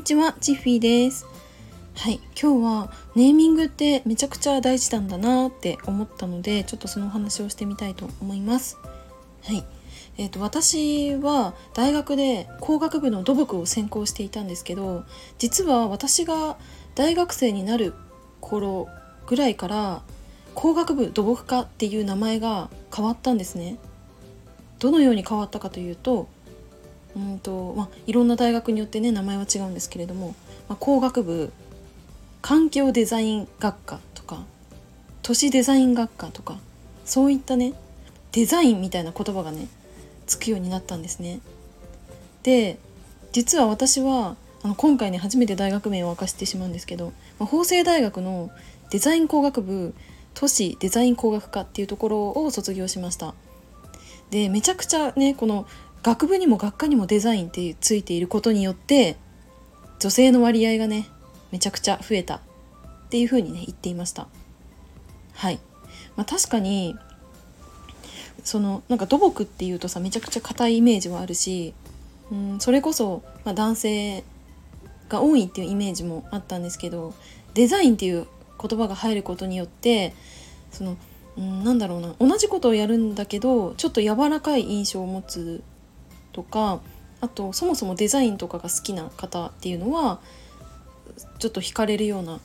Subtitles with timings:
[0.00, 1.26] にちは、チッフィーです。
[1.94, 8.78] はい、今日はネーミングってめちゃくちゃ大事なんだなって思ったので、ちょっとそのお話をしてみたいと思います。
[9.42, 9.62] はい。
[10.16, 15.04] えーと、私は大学で工学部の土木を専攻していたんですけど
[15.38, 16.56] 実は私が
[16.94, 17.92] 大学生になる
[18.40, 18.88] 頃
[19.26, 20.02] ぐらいから
[20.54, 23.76] 工学部土木科っていう名前が変わったんですね。
[24.78, 26.26] どのように変わったかというと
[27.16, 30.34] うんと、まあ、いろんな大学によってね名前は違うんですけれども、
[30.68, 31.52] まあ、工学部
[32.42, 34.44] 環境デザイン学科とか
[35.22, 36.58] 都市デザイン学科とか
[37.04, 37.74] そういったね
[38.32, 39.66] デザインみたいな言葉がね
[40.26, 41.40] つくようになったんですね。
[42.44, 42.78] で
[43.32, 48.50] 実は私はあの今回ね初めて大学名を明かしてしまうんですけど、まあ、法政大学の
[48.90, 49.94] デザイン工学部
[50.34, 53.34] 都市デザイン工学科っていうところを卒業しました
[54.30, 55.66] でめちゃくちゃねこの
[56.02, 59.16] 学部にも学科にもデザインってついていることによって
[59.98, 61.08] 女性の割合がね
[61.52, 62.40] めちゃくちゃ増えたっ
[63.10, 64.28] ていうふうにね言っていました。
[65.34, 65.58] はい、
[66.16, 66.96] まあ、確かに
[68.44, 71.74] そのなんか土木っていうとさめちゃくちゃ硬いイメージはあるし、
[72.30, 74.24] うん、それこそ、まあ、男性
[75.08, 77.14] が多いっていうイメージもあったんですけど
[77.54, 78.26] デザインっていう
[78.60, 80.14] 言葉が入ることによって
[80.70, 80.96] その、
[81.36, 85.62] うん、なんだろうな同じことをやるんだけどちょっと柔らかい印象を持つ
[86.32, 86.80] とか
[87.20, 90.20] あとそもそもデザインとかが好きな方っていうのは
[91.38, 92.40] ちょっと惹かれるような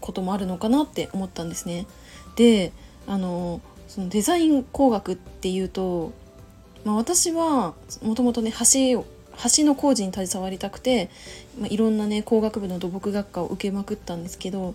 [0.00, 1.86] こともあるのかなって思ったんですね。
[2.36, 2.72] で
[3.06, 6.12] あのそのデザイン工学っていうと、
[6.84, 9.06] まあ、私はもともとね橋を
[9.56, 11.10] 橋の工事に携わりたくて、
[11.58, 14.74] まあ、いろんなね工学部の土木学科を受けまくったんですけど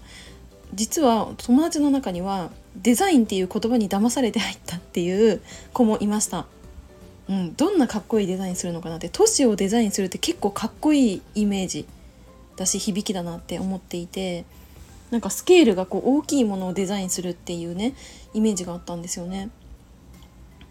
[0.73, 2.49] 実は友達の中には
[2.81, 5.41] デザインっていう言葉に騙されて入ったっていう
[5.73, 6.47] 子もいました。
[7.29, 11.85] うん、どんなかっこいいデザインするのかなって都市をデザインするって結構かっこいいイメージ
[12.57, 14.45] だし響きだなって思っていて
[15.09, 17.93] なんかスケールがこう大きいものをデザインするっていうね
[18.33, 19.49] イメージがあったんですよね。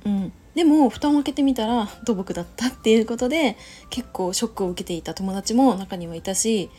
[0.05, 3.57] うん、でも蓋を開けてみたら土木だったっていうことで
[3.89, 6.71] 結構ショックを受けていた友達も中にはいたし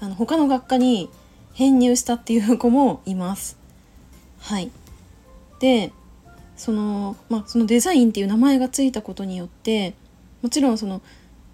[0.00, 1.10] あの他の学科に
[1.52, 3.58] 編入したっていう子もいます。
[4.40, 4.70] はい、
[5.60, 5.92] で
[6.56, 9.94] その,、まあ、そのデザインっていう名前がついたことによって
[10.42, 11.00] もちろんその、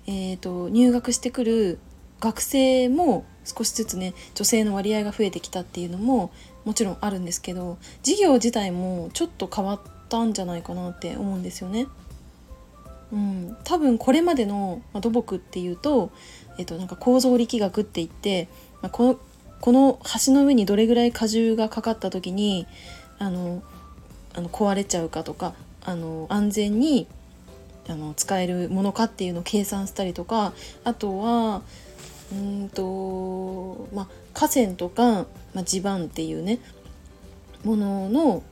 [0.06, 1.78] えーと、入学してくる
[2.20, 6.30] 学生も少しずつね女性の割合が増えてきたっていうのも
[6.64, 11.86] もちろんあるんですけど授業自体もちょっと変わったんじゃないかなって思うんですよね。
[13.10, 16.10] うん、多分これまでの、ま、土木っていうと,、
[16.58, 18.48] えー、となんか構造力学って言って、
[18.82, 19.18] まあ、この
[19.60, 22.66] この橋の上にどれぐらい荷重がかかった時に
[23.18, 23.62] あの
[24.34, 27.06] あの壊れちゃうかとかあの安全に
[27.88, 30.52] あの使えるものかっていうのを計算したりとか
[30.84, 31.62] あとは
[32.32, 36.58] うんと、まあ、河川とか、まあ、地盤っていうね
[37.64, 38.42] ものの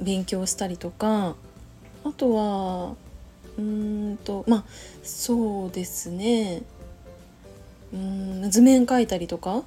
[0.00, 1.34] 勉強したりとか
[2.04, 2.94] あとは
[3.56, 4.64] うんとまあ
[5.02, 6.62] そうですね。
[7.92, 9.62] うん図面描いたりとか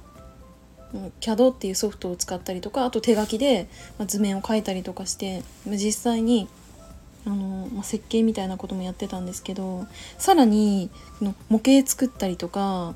[1.20, 3.68] CAD っていうソフトを使ったりとかあと手書きで
[4.06, 6.48] 図面を描いたりとかして実際に
[7.26, 10.90] あの、ま、設計みたいなこともやってたんですけどさらに
[11.48, 12.94] 模型作ったりとか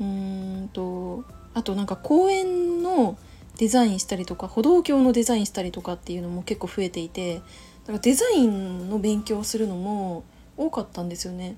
[0.00, 1.24] うんと
[1.54, 3.18] あとなんか公園の
[3.58, 7.40] デザインしたりとか歩道橋のデザインしたりとかっていうのも結構増えていてだ
[7.86, 10.24] からデザインの勉強をするのも
[10.56, 11.56] 多かったんですよね。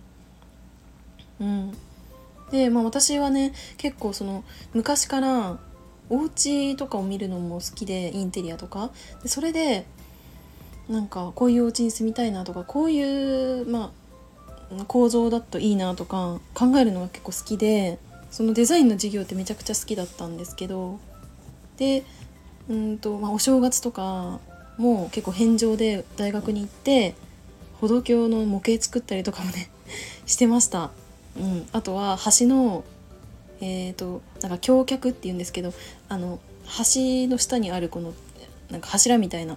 [1.40, 1.76] うん、
[2.50, 5.58] で、まあ、私はね結構その昔から
[6.10, 8.90] お家とかを見るのも好きでインテリアとか
[9.22, 9.86] でそれで
[10.88, 13.90] なんかこういうお家に住みたいなとかこういう、ま
[14.78, 17.98] あ、構造だといいなとか考えるのが結構好きで
[18.30, 20.98] そのデザインの授業ってめちゃくちゃ好きだったんですけど
[21.78, 22.04] で
[22.68, 24.40] うんと、まあ、お正月とか
[24.76, 27.14] も結構返上で大学に行って
[27.80, 29.70] 歩道橋の模型作ったりとかもね
[30.26, 30.90] してました。
[31.38, 32.84] うん、あとは橋の
[33.60, 35.72] えーと、なんか橋脚っていうんですけど
[36.08, 38.12] あの橋の下にあるこの
[38.70, 39.56] なんか柱みたいな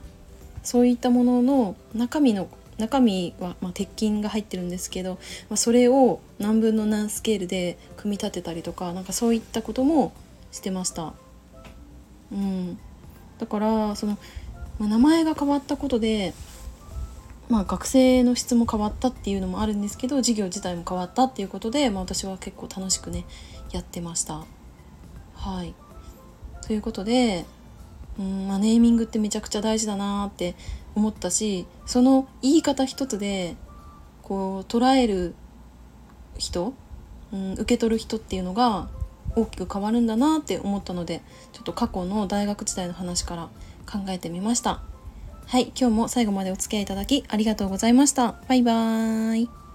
[0.64, 5.16] そういったものの中身の中身は、まあ、鉄筋が入ってるんですけど、
[5.50, 10.14] まあ、それを何分の何スケールで組み立てたりとかなんかそういったことも
[10.52, 11.14] してました。
[12.32, 12.78] うん、
[13.40, 14.18] だからその、
[14.80, 16.34] まあ、名前が変わったことで
[17.50, 23.26] まあ、学生の質も変わったっていうのもあるんですけど授業自体も変わったっていうことで、まあ、私は結構楽しくね
[23.72, 24.44] やってました。
[25.34, 25.74] はい
[26.66, 27.46] ということで
[28.20, 30.56] うん、まあ、ネーミングってめちゃくちゃ大事だなって
[30.96, 33.56] 思ったしその言い方一つで
[34.24, 35.36] こう捉える
[36.38, 36.74] 人
[37.34, 38.88] うん、受け取る人っていうのが
[39.36, 41.22] 大きく変わるんだなって思ったので
[41.52, 43.50] ちょっと過去の大学時代の話から
[43.86, 44.82] 考えてみました
[45.50, 48.36] はい今日も最後までお付き合いいただきありがとうございました。
[48.50, 49.67] バイバーイ。